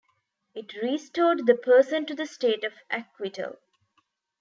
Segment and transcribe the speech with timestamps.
[0.55, 3.59] It restored the person to the state of acquittal.